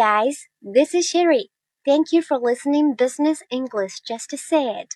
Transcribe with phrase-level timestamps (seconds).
[0.00, 1.50] Guys, this is Sherry.
[1.84, 4.92] Thank you for listening Business English Just Say It.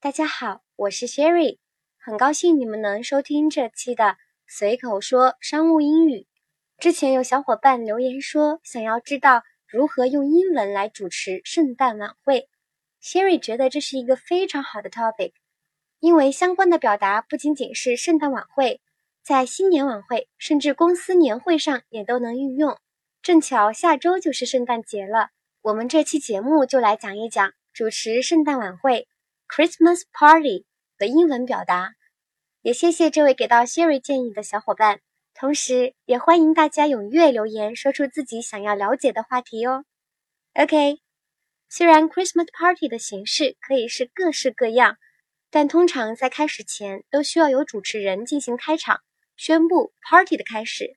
[0.00, 1.58] 大家好，我是 Sherry，
[1.96, 4.16] 很高兴你们能收听这期的
[4.48, 6.26] 随口说商务英语。
[6.78, 12.48] 之前有小伙伴留言说想要知道如何用英文来主持圣诞晚会
[13.00, 15.30] ，Sherry 觉得这是一个非常好的 topic，
[16.00, 18.80] 因为相关的表达不仅仅是圣诞晚会，
[19.22, 22.76] 在新年晚会甚至公司年会上也都能运用。
[23.26, 25.30] 正巧下周就是圣诞节了，
[25.60, 29.08] 我们这期节目就来讲一讲主持圣诞晚会
[29.48, 30.64] （Christmas Party）
[30.96, 31.90] 的英文表达。
[32.62, 35.00] 也谢谢这位给到 Sherry 建议的小伙伴，
[35.34, 39.84] 同时也欢迎大家踊跃留言，说出自己想要了解的话题哦。
[40.54, 41.00] OK，
[41.68, 44.98] 虽然 Christmas Party 的形式可以是各式各样，
[45.50, 49.00] 但通常在开始前都需要有主持人进行开场，
[49.36, 50.96] 宣布 Party 的开始。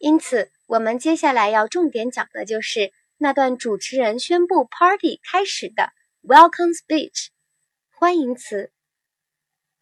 [0.00, 7.28] 因此，我们接下来要重点讲的就是那段主持人宣布 party 开始的 welcome speech
[7.90, 8.70] 欢迎词。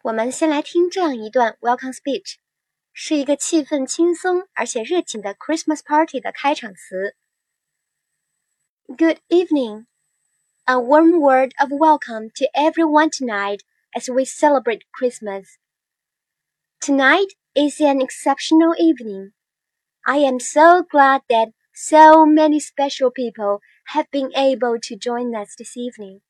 [0.03, 2.35] 我们先来听这样一段 welcome speech，
[2.93, 7.15] 是一个气氛轻松而且热情的 Christmas party 的开场词。
[8.87, 9.87] Good evening.
[10.65, 15.57] A warm word of welcome to everyone tonight as we celebrate Christmas.
[16.79, 19.33] Tonight is an exceptional evening.
[20.06, 25.54] I am so glad that so many special people have been able to join us
[25.58, 26.20] this evening.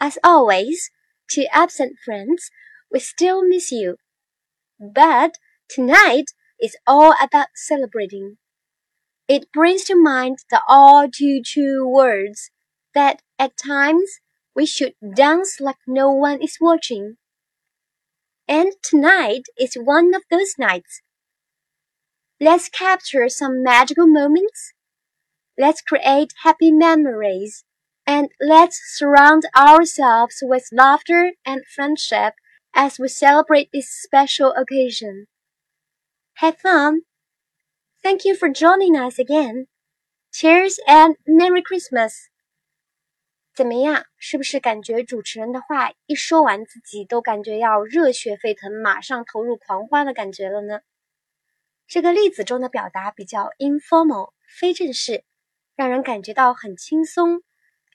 [0.00, 0.90] As always,
[1.30, 2.50] to absent friends,
[2.90, 3.96] we still miss you.
[4.80, 5.36] But
[5.68, 6.26] tonight
[6.60, 8.38] is all about celebrating.
[9.28, 12.50] It brings to mind the all too true words
[12.94, 14.20] that at times
[14.54, 17.16] we should dance like no one is watching.
[18.46, 21.02] And tonight is one of those nights
[22.39, 24.73] Let's capture some magical moments.
[25.57, 27.63] Let's create happy memories.
[28.05, 32.33] And let's surround ourselves with laughter and friendship
[32.73, 35.27] as we celebrate this special occasion.
[36.35, 37.01] Have fun.
[38.01, 39.67] Thank you for joining us again.
[40.31, 42.29] Cheers and Merry Christmas.
[43.53, 44.05] 怎么样？
[44.17, 50.79] 是不是感觉主持人的话一说完，自己都感觉要热血沸腾，马上投入狂欢的感觉了呢？
[51.86, 55.24] 这个例子中的表达比较 informal，非正式，
[55.76, 57.42] 让人感觉到很轻松，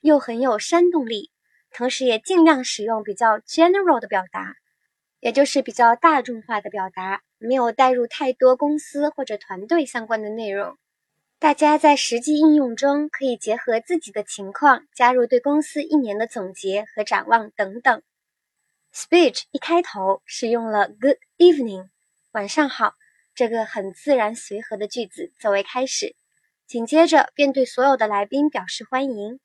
[0.00, 1.30] 又很有煽动力。
[1.72, 4.56] 同时，也尽量使用比较 general 的表达，
[5.20, 10.78] 也就是比较大众化的表达，没有带入太多公司或者团队相关的内容。
[11.38, 18.02] 大家在实际应用中可以结合自己的情况，加入对公司一年的总结和展望等等。
[18.92, 21.88] Speech 一开头是用了 Good evening，
[22.32, 22.94] 晚上好。
[23.33, 26.15] 这个很自然随和的句子作为开始，
[26.67, 29.39] 紧接着便对所有的来宾表示欢迎。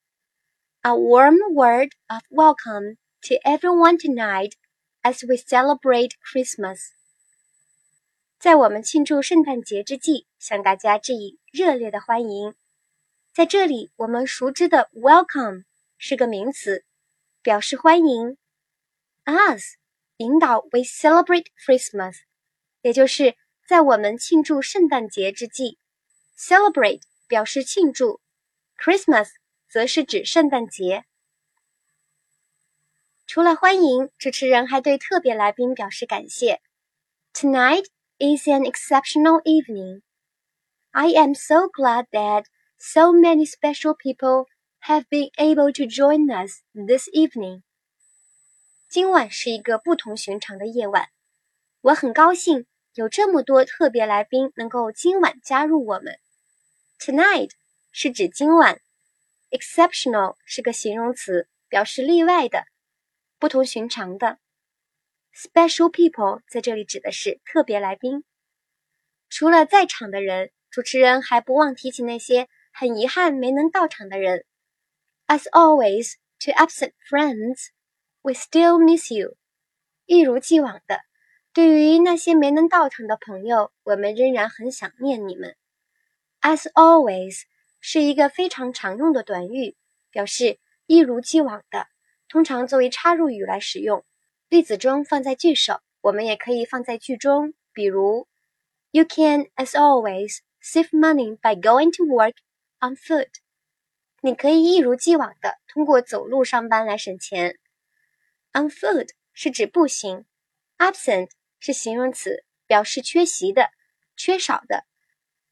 [0.81, 4.53] A warm word of welcome to everyone tonight
[5.03, 6.79] as we celebrate Christmas。
[8.39, 12.55] 在我们庆祝圣诞节之际，向大家致以热烈的欢迎。
[13.33, 15.65] 在这里，我们熟知的 welcome
[15.97, 16.83] 是个名词，
[17.43, 18.37] 表示欢迎。
[19.25, 19.75] Us
[20.17, 22.15] 引导 we celebrate Christmas，
[22.81, 23.35] 也就是
[23.68, 25.76] 在我们庆祝圣诞节之际
[26.38, 28.20] ，celebrate 表示庆祝
[28.78, 29.30] ，Christmas
[29.68, 31.04] 则是指圣诞节。
[33.26, 36.60] 除了欢迎，主持人还对特别来宾表示感谢。
[37.34, 37.86] Tonight
[38.18, 40.02] is an exceptional evening.
[40.92, 42.44] I am so glad that
[42.78, 44.46] so many special people
[44.82, 47.62] have been able to join us this evening.
[48.88, 51.08] 今晚是一个不同寻常的夜晚，
[51.80, 52.64] 我很高兴。
[52.96, 56.18] 有这么多特别来宾能够今晚加入我们。
[56.98, 57.50] Tonight
[57.92, 58.80] 是指今晚
[59.50, 62.64] ，exceptional 是个形容词，表示例外的、
[63.38, 64.38] 不同寻常的。
[65.34, 68.24] Special people 在这里指的是特别来宾。
[69.28, 74.46] 除了在场的人，主持人还不忘提起那些很遗憾没能到场的人。
[75.26, 77.66] As always, to absent friends,
[78.22, 79.36] we still miss you。
[80.06, 81.00] 一如既往的。
[81.56, 85.56] 对于那些没能到场的朋友，我们仍然很想念你们。
[86.42, 87.44] As always
[87.80, 89.74] 是一个非常常用的短语，
[90.10, 91.86] 表示一如既往的，
[92.28, 94.04] 通常作为插入语来使用。
[94.50, 97.54] 例子中放在句首，我们也可以放在句中。
[97.72, 98.28] 比如
[98.90, 102.34] ，You can as always save money by going to work
[102.80, 103.30] on foot。
[104.20, 107.58] 你可以一如既往的通过走路上班来省钱。
[108.52, 110.26] On foot 是指步行
[110.76, 111.30] ，absent。
[111.58, 113.70] 是形容词，表示缺席的、
[114.16, 114.84] 缺少的。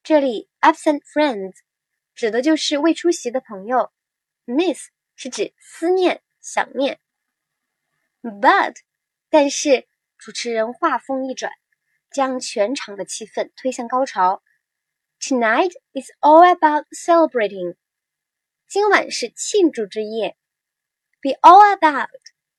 [0.03, 1.55] 这里 absent friends
[2.15, 3.91] 指的就是未出席的朋友
[4.47, 7.01] ；miss 是指思念、想念。
[8.23, 8.77] But，
[9.29, 9.87] 但是
[10.19, 11.53] 主持人话锋一转，
[12.11, 14.43] 将全场的气氛推向高潮。
[15.21, 17.77] Tonight is all about celebrating。
[18.67, 20.37] 今晚是庆祝之夜。
[21.21, 22.11] Be all about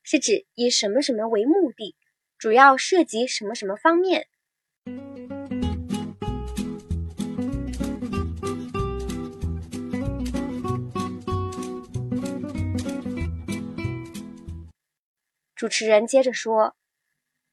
[0.02, 1.96] 是指以什么什么为目的，
[2.38, 4.28] 主要涉及什么什么方面。
[15.56, 16.76] 主持人接着说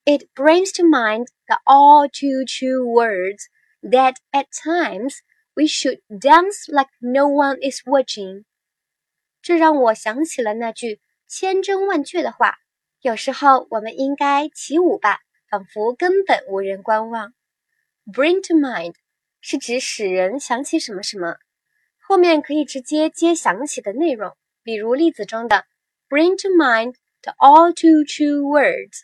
[0.05, 3.45] ：“It brings to mind the all too true words
[3.81, 5.21] that at times
[5.55, 8.45] we should dance like no one is watching。”
[9.41, 12.59] 这让我想起了那句千真万确的话
[13.03, 15.19] ：“有时候我们应该起舞吧，
[15.51, 17.35] 仿佛根本无人观望。
[18.07, 18.95] ”Bring to mind
[19.41, 21.37] 是指使人想起什么什么，
[21.99, 25.67] 后面可以直接接想起的内容，比如例子中的
[26.09, 26.95] “Bring to mind”。
[27.25, 29.03] The all too true words,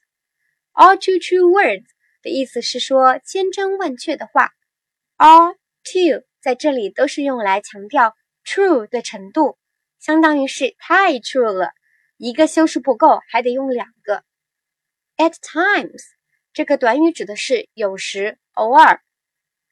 [0.73, 1.85] all too true words
[2.21, 4.51] 的意思是说千真万确的话。
[5.19, 5.55] All
[5.85, 9.57] too 在这里都是用来强调 true 的程度，
[10.01, 11.71] 相当于是太 true 了，
[12.19, 14.23] 一个修饰不够，还得用两个。
[15.17, 16.03] At times
[16.53, 19.01] 这个短语指的是有时、偶尔。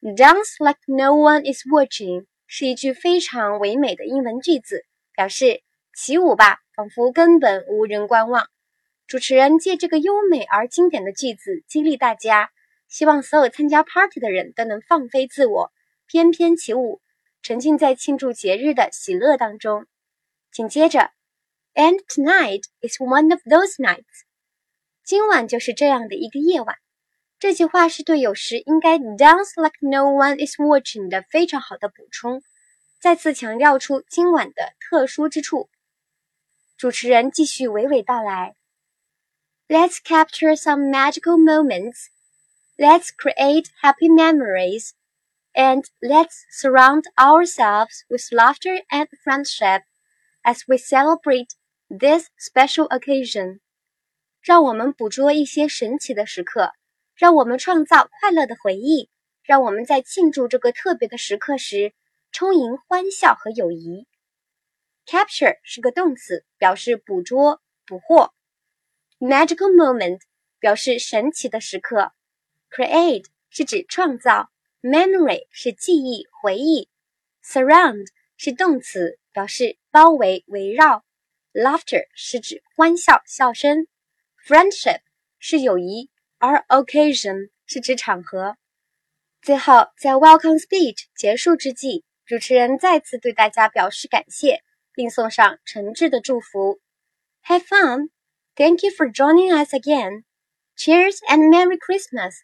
[0.00, 5.62] Dance like no one is watching 是一句非常唯美的英文句子，表示
[5.94, 6.60] 起舞吧。
[6.76, 8.50] 仿佛根本无人观望。
[9.06, 12.50] 主持人借这个优美而经典的句子激励大家，
[12.86, 15.72] 希望所有参加 party 的人都能放飞自我，
[16.06, 17.00] 翩翩起舞，
[17.40, 19.86] 沉浸在庆祝节日的喜乐当中。
[20.52, 21.12] 紧接着
[21.75, 24.25] ，And tonight is one of those nights。
[25.03, 26.77] 今晚就是这样的一个夜晚。
[27.39, 32.43] 这句话是对有时应该 dance like no one is watching 的非常好的补充，
[32.99, 35.69] 再次强调出今晚的特殊之处。
[36.77, 38.55] 主持人继续娓娓道来：“
[39.67, 42.07] Let's capture some magical moments,
[42.77, 44.91] let's create happy memories,
[45.53, 49.83] and let's surround ourselves with laughter and friendship
[50.43, 51.49] as we celebrate
[51.88, 53.60] this special occasion。”
[54.42, 56.72] 让我们捕捉一些神奇的时刻，
[57.16, 59.10] 让我们创造快乐的回忆，
[59.42, 61.92] 让我们在庆祝这个特别的时刻时，
[62.30, 64.06] 充盈欢笑和友谊。
[65.06, 68.34] Capture 是个动词，表示捕捉、捕获。
[69.18, 70.20] Magical moment
[70.58, 72.12] 表示神奇的时刻。
[72.70, 74.50] Create 是指创造。
[74.82, 76.88] Memory 是记忆、回忆。
[77.42, 78.06] Surround
[78.36, 81.05] 是动词，表示包围、围绕。
[81.56, 83.86] Laughter 是指欢笑、笑声。
[84.46, 85.00] Friendship
[85.38, 88.56] 是友谊，而 Occasion 是指场合。
[89.40, 94.62] 最后，在 Welcome Speech 结束之际，主持人再次对大家表示感谢。
[94.96, 96.80] 并送上诚挚的祝福。
[97.44, 98.08] Have fun!
[98.54, 100.24] Thank you for joining us again.
[100.74, 102.36] Cheers and Merry Christmas!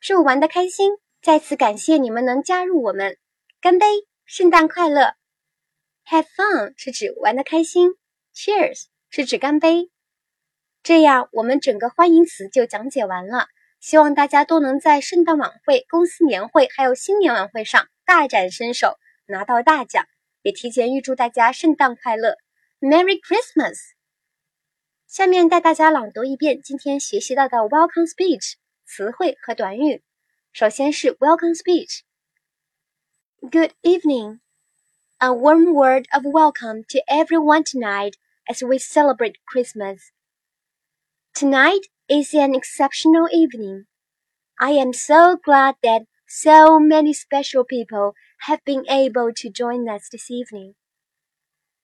[0.00, 0.92] 祝玩的开心！
[1.20, 3.18] 再次感谢你们能加入我们。
[3.60, 3.86] 干杯！
[4.24, 5.12] 圣诞快乐
[6.06, 7.90] ！Have fun 是指玩的开心
[8.34, 9.90] ，Cheers 是指干杯。
[10.82, 13.48] 这样，我们整个欢迎词就讲解完了。
[13.80, 20.06] 希望大家都能在圣诞晚会、公司年会还有新年晚会上大展身手，拿到大奖。
[20.42, 22.36] 也提前预祝大家圣诞快乐
[22.80, 23.76] ，Merry Christmas！
[25.06, 28.54] 下面带大家朗读一遍今天学习到的 Welcome Speech
[28.86, 30.02] 词汇和短语。
[30.52, 32.00] 首先是 Welcome Speech。
[33.40, 34.39] Good evening.
[35.22, 38.16] A warm word of welcome to everyone tonight
[38.48, 40.12] as we celebrate Christmas.
[41.34, 43.84] Tonight is an exceptional evening.
[44.58, 48.14] I am so glad that so many special people
[48.46, 50.72] have been able to join us this evening.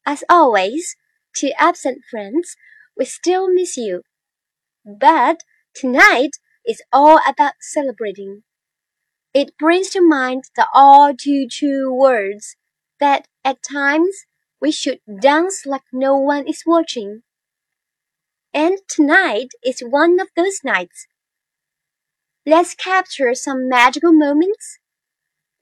[0.06, 0.96] As always,
[1.34, 2.56] to absent friends,
[2.96, 4.00] we still miss you.
[4.82, 5.42] But
[5.74, 8.44] tonight is all about celebrating.
[9.34, 12.56] It brings to mind the all too true words
[13.00, 14.26] that at times
[14.60, 17.22] we should dance like no one is watching.
[18.54, 21.06] And tonight is one of those nights.
[22.46, 24.78] Let's capture some magical moments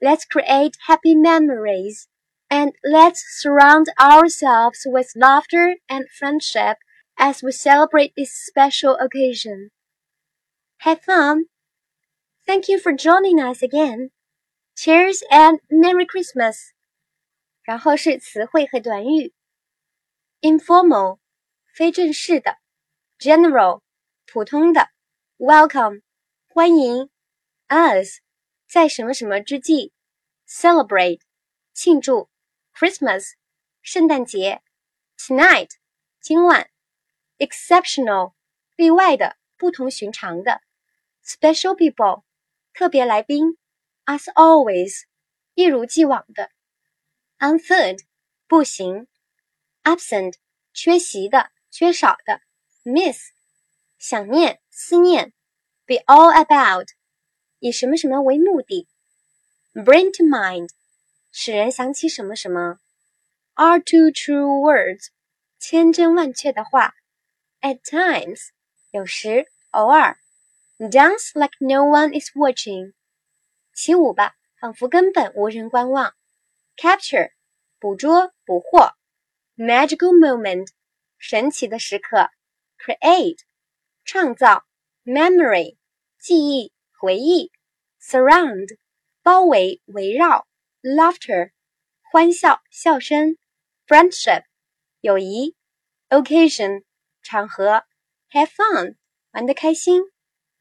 [0.05, 2.09] Let's create happy memories
[2.51, 6.77] and let's surround ourselves with laughter and friendship
[7.17, 9.71] as we celebrate this special occasion.
[10.81, 11.47] Have fun!
[12.47, 14.11] Thank you for joining us again.
[14.77, 16.74] Cheers and Merry Christmas!
[17.65, 19.33] 然后是词汇和短语
[20.43, 21.19] ：informal
[21.75, 22.59] 非正式的
[23.19, 23.81] ，general
[24.27, 24.91] 普通的
[25.39, 26.03] ，welcome
[26.47, 27.09] 欢迎
[27.69, 28.19] ，as
[28.69, 29.95] 在什么什么之际
[30.47, 31.23] ，celebrate，
[31.73, 32.29] 庆祝
[32.75, 33.33] Christmas，
[33.81, 34.61] 圣诞节
[35.17, 35.71] ；tonight，
[36.21, 36.69] 今晚
[37.39, 38.35] ；exceptional，
[38.77, 40.61] 例外的，不同寻常的
[41.25, 42.25] ；special people，
[42.75, 43.57] 特别来宾
[44.05, 45.05] ；as always，
[45.55, 46.51] 一如既往的
[47.44, 48.00] ；unfit，
[48.48, 49.06] 不行；
[49.84, 50.36] absent，
[50.74, 52.40] 缺席的，缺少的；
[52.84, 53.30] miss，
[53.98, 55.32] 想念，思念；
[55.86, 56.88] be all about，
[57.60, 58.88] 以什么什么为目的；
[59.74, 60.70] bring to mind。
[61.32, 62.80] 使人想起什么什么，
[63.54, 65.10] are two true words，
[65.60, 66.96] 千真万确的话，
[67.62, 68.50] at times，
[68.90, 70.18] 有时偶尔，
[70.80, 72.94] dance like no one is watching，
[73.74, 76.16] 起舞吧，仿佛根本无人观望
[76.77, 77.33] ，capture，
[77.79, 78.93] 捕捉捕获
[79.57, 80.69] ，magical moment，
[81.19, 82.31] 神奇的时刻
[82.79, 83.41] ，create，
[84.05, 84.65] 创造
[85.05, 85.77] ，memory，
[86.19, 87.53] 记忆回忆
[88.01, 88.79] ，surround，
[89.23, 90.47] 包围围绕。
[90.85, 91.51] laughter，
[92.13, 93.39] 欢笑，笑声
[93.87, 94.45] ；friendship，
[95.01, 95.57] 友谊
[96.11, 96.85] ；occasion，
[97.23, 97.85] 场合
[98.31, 98.97] ；have fun，
[99.31, 100.03] 玩得开心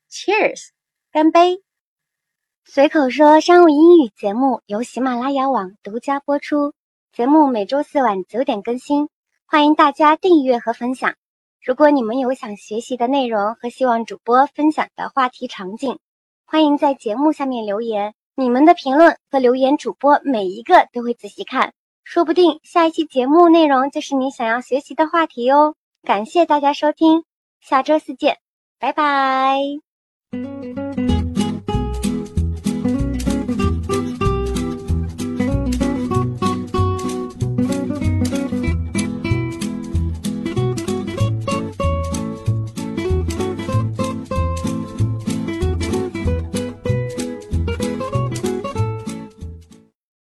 [0.09, 0.69] ；cheers，
[1.11, 1.61] 干杯。
[2.65, 6.73] 随口说商务英语节目由喜马拉雅网独家播出，
[7.11, 9.09] 节目每周四晚九点更新，
[9.45, 11.13] 欢迎大家订阅和分享。
[11.63, 15.99] 如果你们有想学习的内容和希望主播分享的话题场景，
[16.45, 18.15] 欢迎在节目下面留言。
[18.35, 25.75] 你们的评论和留言，主播每一个都会仔细看，说不定下一期节目内容就是你想要学习的话题哦。
[26.01, 27.23] 感谢大家收听，
[27.61, 28.39] 下周四见，
[28.79, 29.59] 拜拜。